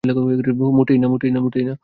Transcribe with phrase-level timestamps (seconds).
[0.71, 1.63] মোটেই
[1.63, 1.73] না।